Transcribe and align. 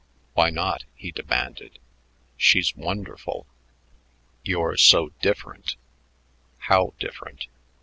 "Why 0.33 0.49
not?" 0.49 0.83
he 0.95 1.11
demanded. 1.11 1.77
"She's 2.35 2.75
wonderful." 2.75 3.45
"You're 4.43 4.75
so 4.75 5.09
different." 5.21 5.75
"How 6.57 6.95
different? 6.99 7.45